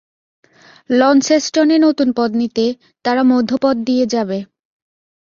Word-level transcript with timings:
লন্সেস্টনে 0.89 1.77
নতুন 1.77 2.07
পদ 2.17 2.31
নিতে, 2.35 2.65
তারা 3.05 3.21
মধ্যপথ 3.23 3.75
দিয়ে 3.87 4.05
যাবে। 4.05 4.37